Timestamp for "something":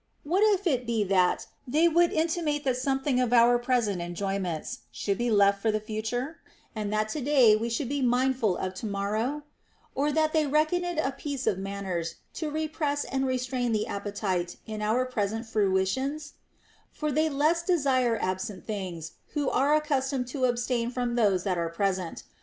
2.77-3.19